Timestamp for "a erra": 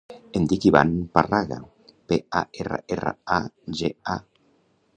2.39-2.79